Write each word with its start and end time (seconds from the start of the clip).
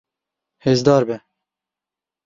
Hêzdar 0.63 1.03
be. 1.07 1.17